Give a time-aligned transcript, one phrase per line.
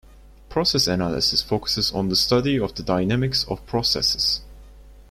[0.49, 4.41] Process Analysis focuses on the study of the dynamics of processes.